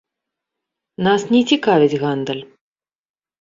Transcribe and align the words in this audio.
Нас 1.07 1.21
не 1.35 1.41
цікавіць 1.51 1.99
гандаль. 2.05 2.41